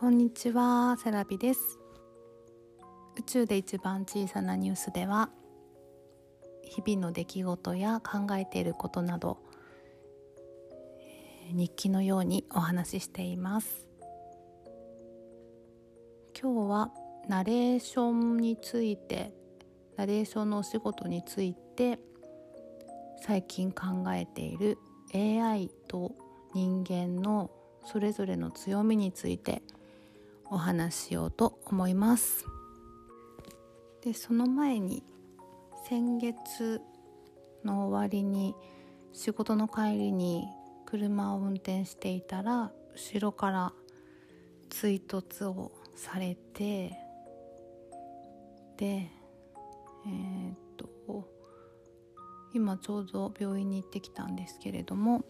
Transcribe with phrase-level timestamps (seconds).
[0.00, 1.78] こんにちは、セラビです。
[3.18, 5.28] 宇宙で一番小さなニュースでは
[6.62, 9.36] 日々の出来事や考えていることなど
[11.52, 13.86] 日記のようにお話ししています。
[16.40, 16.90] 今日は
[17.28, 19.34] ナレーションについて
[19.98, 21.98] ナレーションのお仕事について
[23.20, 24.78] 最近考えている
[25.12, 26.12] AI と
[26.54, 27.50] 人間の
[27.84, 29.62] それぞれの強みについて
[30.50, 32.44] お話しようと思います。
[34.02, 35.04] でその前に
[35.88, 36.80] 先月
[37.64, 38.54] の終わりに
[39.12, 40.48] 仕事の帰りに
[40.86, 43.72] 車を運転していたら後ろから
[44.70, 46.96] 追突をされて
[48.76, 49.10] で
[50.06, 51.28] えー、っと
[52.54, 55.24] 今ちょうど病院に行ってきたんですけれども、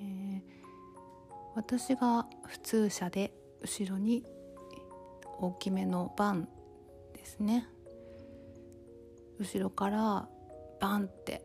[0.00, 0.42] えー、
[1.54, 3.32] 私が普通車で
[3.64, 4.22] 後ろに
[5.40, 6.48] 大きめのバン
[7.14, 7.66] ですね。
[9.40, 10.28] 後ろから
[10.80, 11.42] バンって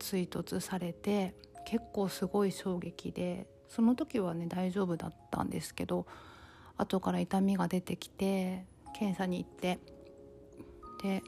[0.00, 6.06] 追突されて結構すごい衝撃でその時はね大丈夫だったんですけど
[6.76, 8.66] 後から痛みが出てきて
[8.98, 9.78] 検査に行って
[11.02, 11.22] で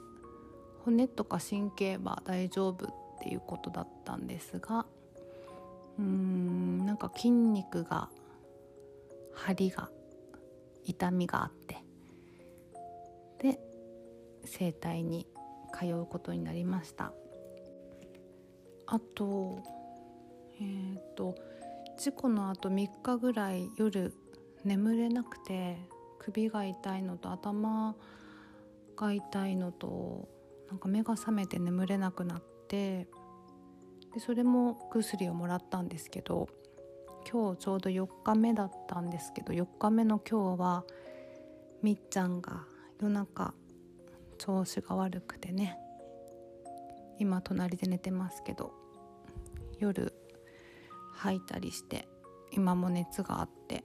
[0.84, 2.88] 骨とか神経は大丈夫っ
[3.22, 4.86] ていうことだったんですが
[5.98, 8.10] うーんなんか筋肉が
[9.34, 9.88] 張りが
[10.86, 11.84] 痛みがあって。
[13.38, 13.60] で
[14.44, 15.26] 整体に
[15.78, 17.12] 通うことになりました。
[18.86, 19.62] あと
[20.58, 21.34] えっ、ー、と
[21.98, 24.14] 事故のあと3日ぐらい夜
[24.64, 25.78] 眠れなくて
[26.18, 27.94] 首が痛いのと頭
[28.96, 30.28] が痛いのと
[30.68, 33.06] なんか目が覚めて眠れなくなって
[34.12, 36.48] でそれも薬をもらったんですけど
[37.30, 40.84] 今日ちょうど4日目だったんですけど4日目の今日は
[41.82, 42.64] みっちゃんが
[43.00, 43.52] 夜中
[44.38, 45.76] 調子が悪くてね
[47.18, 48.72] 今隣で寝てますけど
[49.78, 50.12] 夜
[51.14, 52.08] 吐いたりして
[52.52, 53.84] 今も熱があって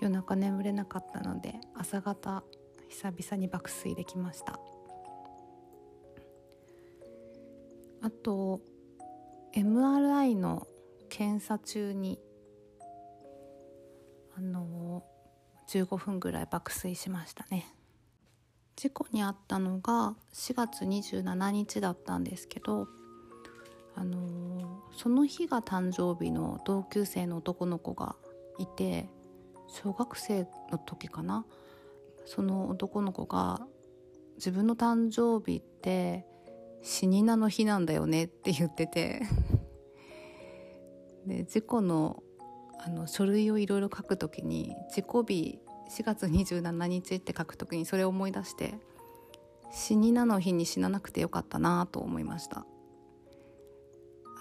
[0.00, 2.42] 夜中眠れなかったので朝方
[2.88, 4.58] 久々に爆睡できました。
[8.02, 8.60] あと
[9.54, 10.66] MRI の
[11.14, 12.18] 検査中に
[14.34, 15.04] あの
[15.68, 17.66] 15分ぐらい爆睡しましたね。
[18.76, 22.88] 事故に遭ったのが4月27日だったんですけど
[23.94, 28.16] あのその日が誕生日の同級生の男の子が
[28.58, 29.10] いて
[29.68, 31.44] 小学生の時かな？
[32.24, 33.60] その男の子が
[34.36, 36.24] 自分の誕生日って
[36.80, 39.20] 死になの日なんだよねって言ってて。
[41.26, 42.22] で事故の
[42.84, 48.74] あの書類をいろいろ書くときに事故日4月27日って書くときにそれを思い出して
[49.70, 52.66] 死になの日に死ななくてよかったなと思いました。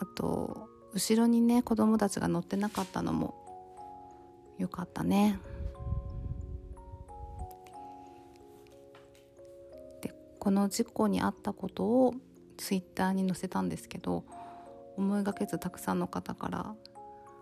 [0.01, 3.35] あと後ろにね子供たちが乗ってなかったのも
[4.57, 5.39] よかったね。
[10.01, 12.15] でこの事故に遭ったことを
[12.57, 14.23] ツイッターに載せたんですけど
[15.01, 16.75] 思いがけずたくさんの方から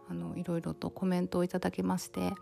[0.09, 2.33] あのいろいろとコメントをいただきまして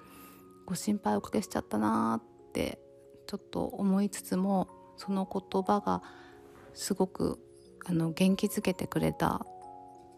[0.66, 2.80] ご心配おかけしちゃったなって
[3.26, 6.02] ちょっと思いつつもその言葉が
[6.74, 7.40] すごく
[7.86, 9.48] あの元気づけてくれたっ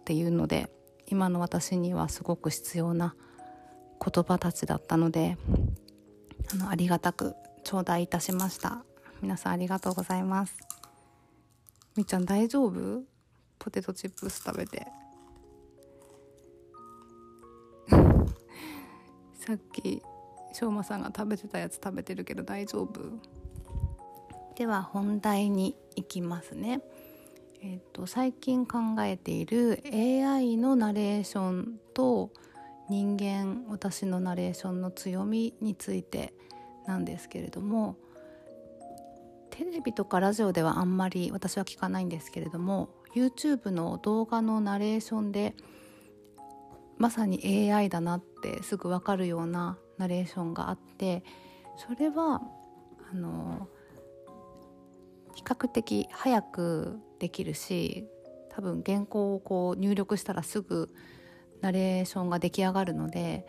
[0.05, 0.69] ていうので
[1.07, 3.15] 今の私にはすごく必要な
[3.99, 5.37] 言葉たちだったので
[6.53, 8.83] あのありがたく頂戴いたしました。
[9.21, 10.57] 皆さんありがとうございます。
[11.95, 13.03] みっちゃん大丈夫？
[13.59, 14.87] ポテトチップス食べて。
[19.35, 20.01] さっき
[20.53, 23.19] しょうまさんが食べてたやつ食べてるけど大丈夫？
[24.55, 26.81] では本題に行きますね。
[27.61, 32.31] えっ、と最近考えている AI のナレーションと
[32.89, 36.33] 人間私のナレーションの強みについて
[36.87, 37.97] なんですけれども
[39.51, 45.55] テレビとかラジオではあんまり私は聞かないんですけれども YouTube の動画のナレーションで
[46.97, 51.23] まさに AI だなってすぐ分かるようなナレーションがあって
[51.77, 52.41] それは
[53.11, 53.67] あの
[55.33, 58.05] 比較的早くできるし
[58.49, 60.89] 多分原稿をこう入力したらすぐ
[61.61, 63.45] ナレーションが出来上がるので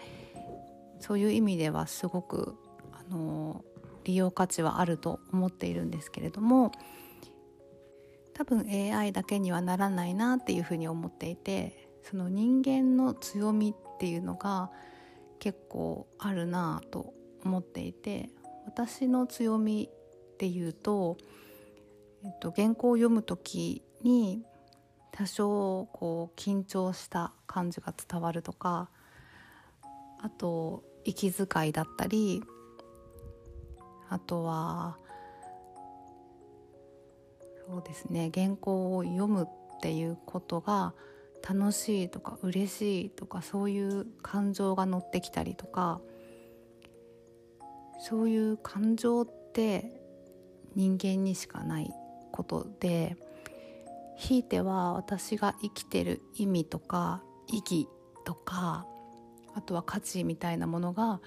[1.01, 2.55] そういう意味ではすごく
[2.93, 3.65] あの
[4.05, 6.73] 利用価値はあると思っているんですけれども
[8.41, 14.71] 多分 AI だけにはならないなっていうふうに思っていてその人間の強みっていうのが
[15.39, 17.13] 結構あるなと
[17.45, 18.31] 思っていて
[18.65, 21.19] 私の強みっていうと、
[22.25, 24.43] えっと、原稿を読む時に
[25.13, 28.89] 多少こう緊張した感じが伝わるとか
[30.19, 32.43] あと息遣いだったり
[34.09, 34.97] あとは
[37.71, 39.47] そうですね原稿を読むっ
[39.81, 40.93] ていうことが
[41.49, 46.01] 楽しいとか嬉しいとかそういう感情が乗ってきたりとか
[48.01, 50.03] そういう感情って
[50.75, 51.91] 人間にしかない
[52.33, 53.17] ことで
[54.17, 57.89] ひいては私が生きてる意味とか意義
[58.25, 58.85] とか
[59.55, 61.21] あとは価値みたいなものが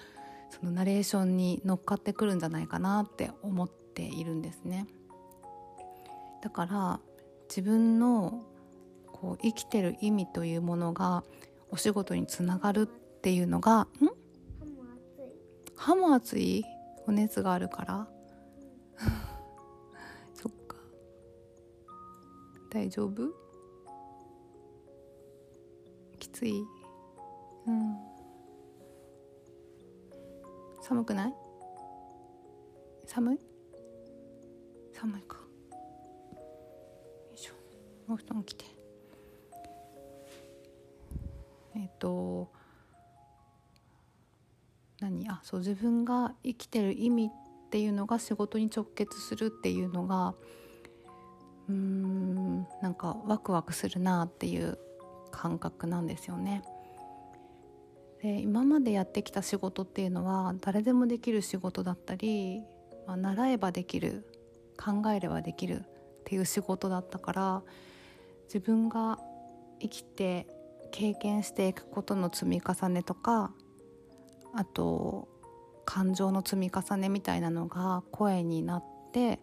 [0.49, 4.87] そのナレーションに乗っかってくるんじゃないかなって思っているんですね。
[6.43, 6.99] だから
[7.47, 8.43] 自分の
[9.13, 11.23] こう生きてる意味というものが
[11.71, 12.85] お仕事につながるっ
[13.21, 13.87] ていうのがん？
[15.77, 16.65] 歯も熱い。
[17.07, 18.07] お熱があるから。
[20.35, 20.75] そっか。
[22.69, 23.29] 大丈夫？
[26.19, 26.65] きつい？
[27.67, 27.97] うん。
[30.81, 31.35] 寒くない？
[33.05, 33.39] 寒い？
[34.91, 35.42] 寒いか。
[38.03, 38.65] しょもう布団着て
[41.75, 42.49] えっ、と
[45.01, 45.27] 何？
[45.29, 50.35] あそう自分が生きてる意味っていうのが仕事に直結するっていうのが
[51.67, 54.77] うーんなんかワクワクするなっていう
[55.31, 56.61] 感覚なんですよね。
[58.21, 62.61] で今までやってきた仕事っていうのは誰でもできる仕事だったり、
[63.07, 64.25] まあ、習えばできる
[64.77, 65.83] 考えればできるっ
[66.23, 67.63] ていう仕事だったから
[68.45, 69.19] 自分が
[69.79, 70.47] 生きて
[70.91, 73.51] 経験していくことの積み重ねとか
[74.53, 75.27] あと
[75.85, 79.39] 感情の積み重ねみたいなのが声になって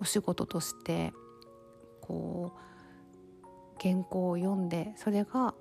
[0.00, 1.12] お仕事として
[2.00, 2.62] こう
[3.80, 5.54] 原稿を読んでそれが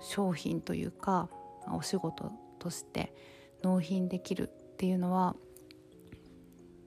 [0.00, 1.28] 商品というか
[1.72, 3.12] お仕事として
[3.62, 5.36] 納品できるっていうのは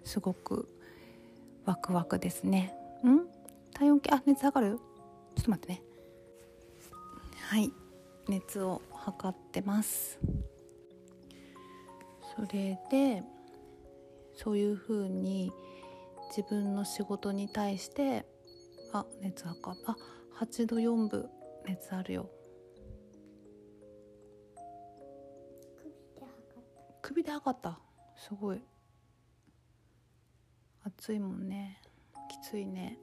[0.03, 0.67] すごく
[1.65, 2.73] ワクワクですね。
[3.07, 3.21] ん？
[3.73, 4.77] 体温計あ熱測る？
[5.35, 5.81] ちょっと待ってね。
[7.41, 7.71] はい。
[8.29, 10.19] 熱を測ってます。
[12.35, 13.21] それで
[14.33, 15.51] そういうふうに
[16.29, 18.25] 自分の仕事に対して
[18.93, 19.91] あ熱測った。
[19.91, 19.97] あ
[20.39, 21.29] 8度4分
[21.65, 22.29] 熱あるよ。
[27.01, 27.79] 首で測った。
[28.15, 28.61] すごい。
[30.85, 31.81] 暑いもんね。
[32.29, 32.97] きついね。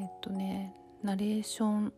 [0.00, 1.92] えっとねナレーション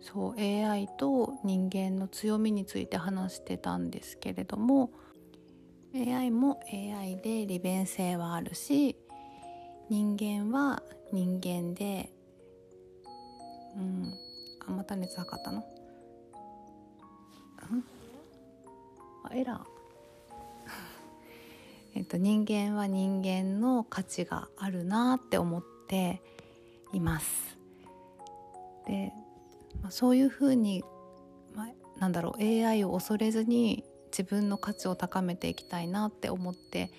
[0.00, 4.90] そう AI と人間の強みについて話してたんですけれども
[5.94, 8.96] AI も AI で利便性はあるし
[9.88, 10.82] 人間は
[11.12, 12.10] 人間で
[13.76, 14.12] うん
[14.66, 15.64] あまた熱測ったの？
[19.24, 19.60] あエラー。
[21.94, 26.22] えっと人間は人間の価値があるなって思って
[26.92, 27.58] います。
[28.86, 29.12] で、
[29.82, 30.82] まあ、そういうふうに、
[31.54, 31.68] まあ、
[31.98, 36.90] なんだろう AI を恐れずに自分の価値を高めていきたいなって思って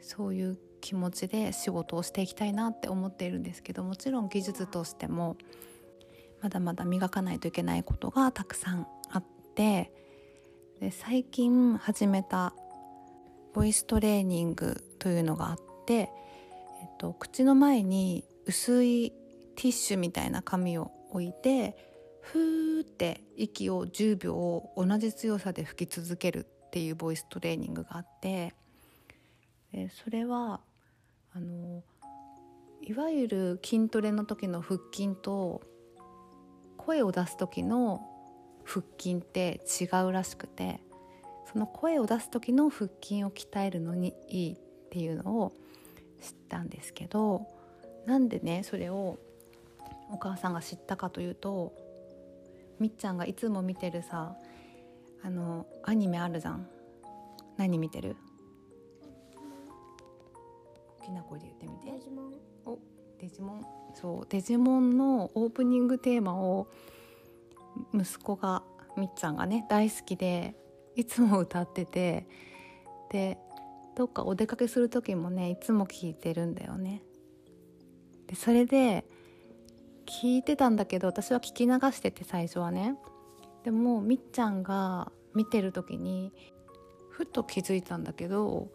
[0.00, 5.36] そういう気持ちで仕事をしていきたいなって思っているんですけどもちろん技術としても
[6.42, 9.92] まだまだ磨かないといけないことがたくさんあって
[10.80, 12.54] で最近始めた
[13.54, 16.08] ボイストレーニングというのがあって、えっ
[16.98, 19.12] と、口の前に薄い
[19.56, 21.76] ティッシュみたいな紙を置いて
[22.20, 28.54] ふーって息を10秒同じ強さで吹き続けるっていうボイストレーニングがあって
[29.72, 30.60] でそれは
[31.34, 31.82] あの
[32.82, 35.62] いわゆる筋トレの時の腹筋と
[36.76, 38.00] 声を出す時の
[38.64, 40.80] 腹筋って違うらしくて
[41.52, 44.58] その声を出す時の腹筋を鍛えるのにいいっ
[44.90, 45.52] ていうのを
[46.20, 47.46] 知ったんですけど
[48.06, 49.18] なんでねそれを
[50.10, 51.72] お母さんが知ったかというと
[52.78, 54.36] みっちゃんがいつも見てるさ
[55.22, 56.66] あのアニメあるじゃん。
[57.56, 58.16] 何見てる？
[61.00, 61.92] 大きな声で言ってみて。
[61.92, 62.34] デジモン。
[62.66, 62.78] お
[63.20, 63.66] デジモン。
[63.94, 66.68] そうデジモンのオープニングテーマを
[67.94, 68.62] 息子が
[68.96, 70.54] みっちゃんがね大好きで
[70.96, 72.26] いつも歌ってて。
[73.10, 73.38] で
[73.96, 77.02] どっかお出かけする時もねいつも聴いてるんだよね
[78.34, 79.04] でそれで
[80.06, 82.96] 聞いてたんだけど私は聞き流してて最初はね。
[83.62, 86.32] でもみっちゃんが見てる時に
[87.10, 88.68] ふと気づいたんだけど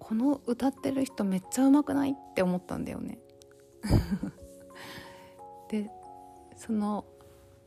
[0.00, 3.20] この歌ってる人めっちゃうまくないって思ったんだよね。
[5.70, 5.88] で
[6.56, 7.04] その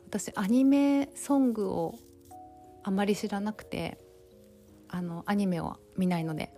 [0.05, 1.95] 私アニメソングを
[2.83, 3.97] あまり知らなくて
[4.89, 6.53] あのアニメを見ないので。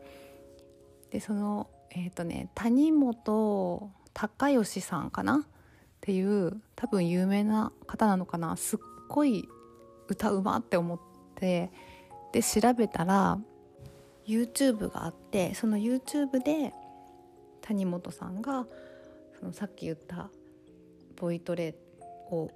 [1.12, 5.38] でそのえっ、ー、とね谷本孝義さんかな？
[5.38, 5.40] っ
[6.02, 8.58] ていう多分有名な方なのかな？
[8.58, 9.48] すっごい
[10.10, 11.00] 歌うまって思っ
[11.36, 11.72] て
[12.34, 13.40] で調べたら
[14.28, 16.74] YouTube があってその YouTube で
[17.62, 18.66] 谷本さんが
[19.40, 20.30] そのさっき言った
[21.16, 21.76] ボイトレ
[22.30, 22.50] を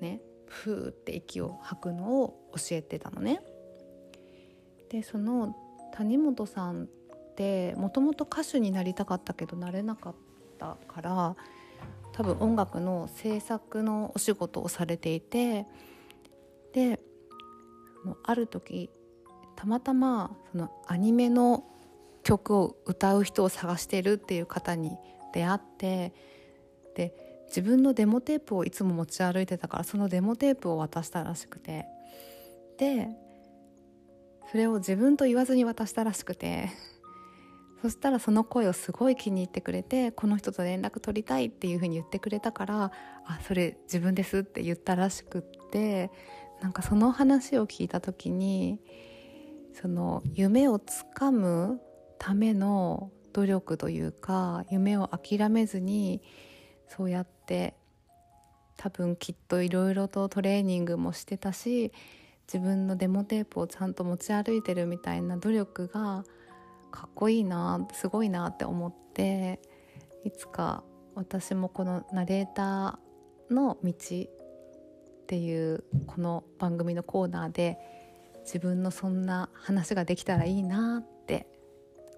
[0.00, 3.40] ねふーって息を吐くのを教えてたのね。
[4.90, 5.54] でその
[5.92, 6.86] 谷本さんっ
[7.36, 10.14] てもともと歌手になりたかったけどなれなかっ
[10.56, 11.36] たから
[12.12, 15.66] 多分音楽の制作のお仕事をされていて
[16.72, 16.98] で
[18.24, 18.90] ある時
[19.54, 21.64] たまたまそのアニメの
[22.22, 24.96] 曲を歌う人を探してるっていう方に
[25.32, 26.12] 出会って
[26.94, 27.14] で
[27.48, 31.86] 自分のデモテープをいつも持ち歩いてたからそのデモテープを渡したらしくて
[32.78, 33.08] で
[34.50, 36.70] それを自分と言わずに渡したらしくて。
[37.82, 42.92] そしたらその声をすごい気に入ってくれてこの人と連絡取りたいっていうふうに言ってくれたから
[43.26, 46.10] あそれ自分ですって言ったらしくって
[46.60, 48.80] なんかその話を聞いた時に
[49.80, 51.80] その夢をつかむ
[52.18, 56.22] ための努力というか夢を諦めずに
[56.88, 57.74] そうやって
[58.78, 61.92] 多分きっといろいろとトレーニングもしてたし
[62.46, 66.24] 自分のデモテープをちゃんと持ち歩いてるみたいな努力が
[66.96, 69.60] かっこいいなすごいなって思って
[70.24, 70.82] いつか
[71.14, 77.76] 私もこのナレーターの道っていうこの番組のコーナーで
[78.44, 81.46] 自分のそんな話ができたらいいなって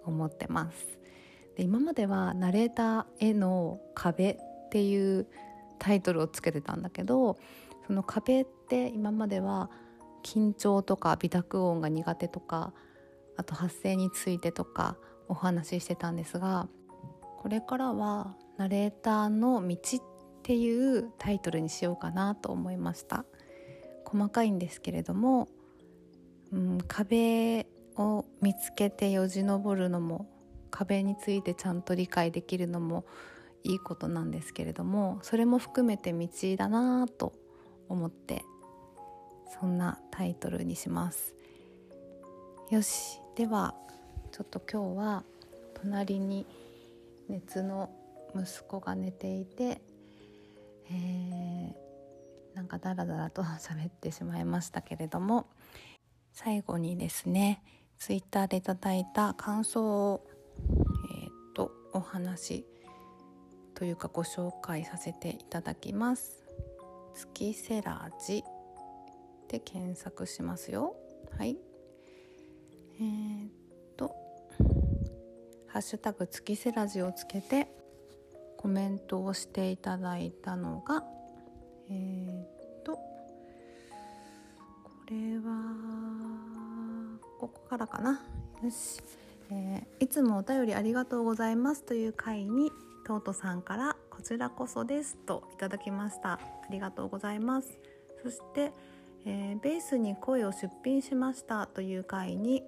[0.05, 0.99] 思ってます。
[1.57, 5.27] で今まではナレーターへの壁っていう
[5.81, 7.37] タイトルをつけてたんだけど
[7.89, 9.71] その壁って今までは
[10.23, 12.73] 緊張とか微濁音が苦手とか
[13.39, 16.69] あと発声についてとかお話ししてたんですが
[17.41, 20.03] これからはナレーターの道っ
[20.43, 23.25] ていうタイトルにしようかなと思いました。
[24.05, 25.49] 細かいんですけれども、
[26.51, 27.67] うん、壁
[27.97, 30.27] を見つけてよじ登るのも
[30.71, 33.05] 壁についてちゃんと理解できるのも
[33.65, 37.35] いいことなんですけれどもそれも含めて道だなと
[37.89, 38.45] 思って
[39.61, 41.35] そんなタイトルにします。
[42.71, 43.21] よし。
[43.39, 43.73] では
[44.33, 45.23] ちょっと今日は
[45.81, 46.45] 隣に
[47.29, 47.89] 熱の
[48.35, 49.81] 息子が寝ていて、
[50.91, 55.47] えー、なんかダラダラと喋ってしまいましたけれども
[56.33, 57.63] 最後にですね
[58.01, 60.27] ツイッターでいただいた感想を、
[61.23, 62.67] えー、とお話
[63.77, 66.45] というかご紹介させていただきます。
[67.15, 68.43] 月セラジ
[69.47, 70.97] で検索しますよ。
[71.39, 71.68] はい
[73.01, 73.51] えー、っ
[73.97, 74.15] と
[75.69, 77.69] 「ハッシュタグ月せらじ」をつけて
[78.57, 81.05] コメントをしていただいたのが
[81.89, 82.43] えー、
[82.81, 83.01] っとこ
[85.09, 88.21] れはここからかな。
[88.65, 89.01] よし、
[89.51, 92.73] えー、いつもお便りありがとうございます」という回に
[93.07, 96.33] トートさんから「こちらこそです」といただきました。
[96.33, 97.79] ありがとうございます。
[98.25, 98.73] そして
[99.25, 102.63] えー、ベースに声を出品しましたという回に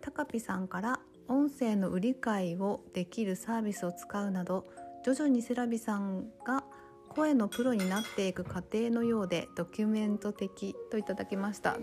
[0.00, 4.66] 高ピさんから音声の売り買いをできるサービスを使うなど
[5.04, 6.64] 徐々にセラビさんが
[7.08, 11.78] 声のプロになっていく過程のようでドキュメント的といただきました。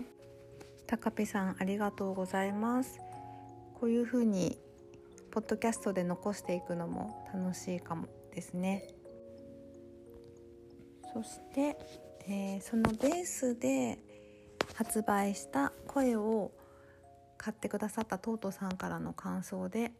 [0.86, 3.00] 高ピさんありがとうございます。
[3.74, 4.58] こういう風に
[5.30, 8.88] ポッドキャストで残していくのも楽しいかもですね。
[11.12, 11.76] そして、
[12.28, 13.98] えー、そのベースで
[14.74, 16.52] 発売した声を
[17.36, 19.92] 買ってくださったトートさんからの感想で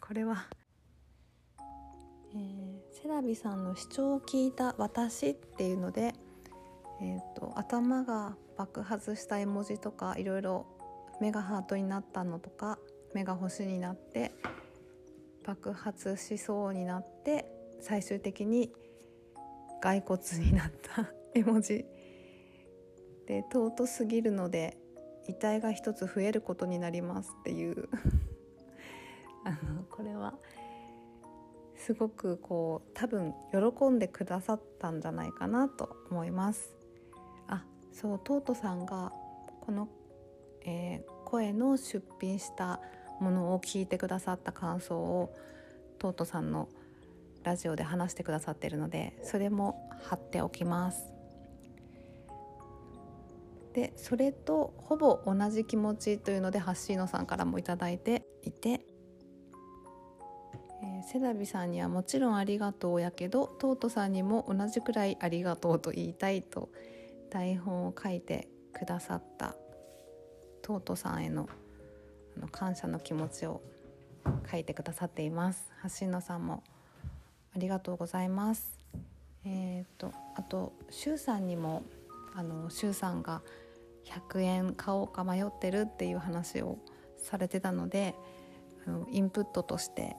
[0.00, 0.46] これは、
[2.34, 6.14] えー、セラビさんの主張を聞いた私っていうので、
[7.00, 10.66] えーと、頭が爆発した絵文字とかいろいろ
[11.20, 12.78] 目がハートになったのとか
[13.14, 14.32] 目が星になって
[15.44, 17.46] 爆発しそうになって
[17.80, 18.70] 最終的に
[19.80, 21.84] 骸骨になった 絵文字。
[23.26, 24.76] で尊すぎるので
[25.28, 27.88] 遺体が一つ増えることになりますっていう。
[29.44, 30.34] あのこれは
[31.74, 36.76] すごくこう多分喜んでくださったんじゃないかなと思います。
[37.48, 39.12] あそうトートさんが
[39.62, 39.88] この、
[40.64, 42.80] えー、声の出品した
[43.20, 45.34] ものを聞いてくださった感想を
[45.98, 46.68] トートさんの
[47.42, 51.11] ラジオで話してくださってるのでそれも貼っておきます。
[53.72, 58.84] でそれとほぼ同じ気持ちというのでハッシーノさんからも頂いていて
[60.84, 66.70] えー、セダビさんにはもちろんありがとうやけどトートさんにも同じくらいありがとうと言いたいと
[67.30, 69.54] 台本を書いてくださった
[70.60, 71.48] トートさんへの
[72.36, 73.62] あの感謝の気持ちを
[74.50, 75.70] 書いてくださっています。
[76.00, 76.62] 橋野さんも
[77.54, 78.78] ありがとうございます。
[79.44, 81.82] えーと、とあとしゅうさんにも
[82.34, 83.42] あのしゅうさんが
[84.04, 86.78] 100円買おうか迷ってるっていう話を
[87.16, 88.14] されてたので
[88.86, 90.16] あのインプットとして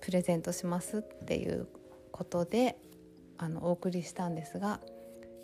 [0.00, 1.68] プレゼントしますっていう
[2.10, 2.76] ことで
[3.38, 4.80] あのお送りしたんですが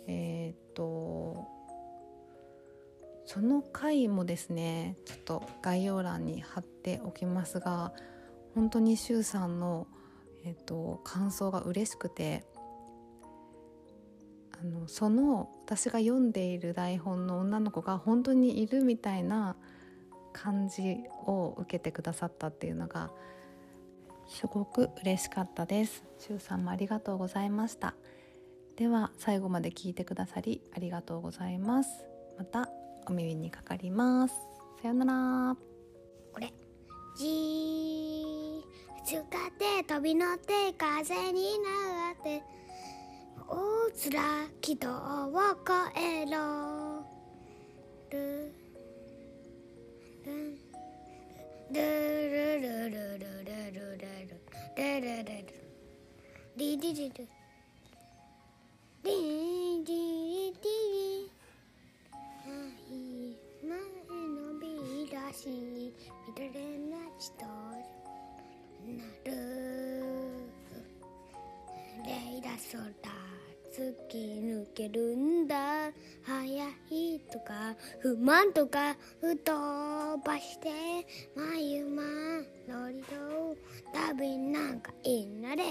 [0.07, 1.45] えっ、と
[3.25, 7.91] その回もですねちょっと概要欄に貼っておきますが
[8.55, 9.85] 本当にしゅうさんの、
[10.43, 12.45] えーと、感想が嬉しくて
[14.59, 19.55] あのその私が読んでいる台本の女の子が本当にいるみたいな
[20.33, 23.11] 感じを受けてくださったっていうのが
[24.27, 26.03] すごく嬉しかったです。
[26.17, 27.95] しゅうさんもありがとうございました。
[28.75, 32.05] では最後まで聞いてくださりありがとうございます。
[32.37, 32.69] また
[33.07, 34.35] お耳にかかります。
[34.81, 35.55] さよなら。
[36.33, 36.53] これ。
[37.17, 38.61] じー。
[39.03, 39.23] 使っ
[39.57, 42.56] て飛び乗って風になって。
[43.87, 44.19] 大つら
[44.59, 45.31] 軌道を
[45.63, 46.35] 越えろ。
[48.11, 48.51] ル
[50.25, 50.29] ル
[51.45, 55.55] ルルルルルルルルルルルルルルル
[56.57, 57.13] リリリル。
[59.05, 60.59] リリリリ
[60.91, 61.31] リ。
[63.63, 64.65] 前のビ
[65.13, 65.93] ラシ見
[66.35, 67.55] られなちとな
[69.23, 69.31] る。
[72.05, 73.06] レイラソラ突き抜
[74.77, 75.91] けるんだ
[76.23, 80.69] 早いとか不満とか吹っ飛ばして
[81.35, 82.03] 眉ま
[82.69, 83.57] のりと
[83.91, 85.63] 旅なんかいんなれ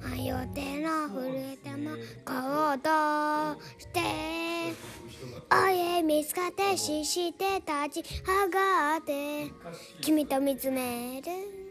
[0.00, 1.90] 迷っての震えても
[2.24, 4.00] 行動して
[5.50, 7.56] おい見つかってしして
[7.88, 9.50] 立ち上がって
[10.00, 11.61] 君と見つめる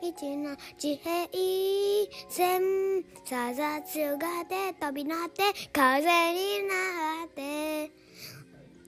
[0.00, 1.28] 一な地平
[2.28, 6.00] 線さざつがで飛び乗って風
[6.32, 7.90] になって。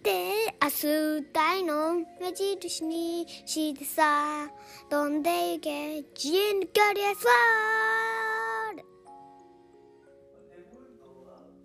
[0.02, 4.48] で明日体の目印にしてさ
[4.88, 7.14] 飛んでいけ人距離へ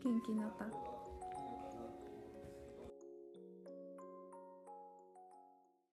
[0.04, 0.85] 元気になった。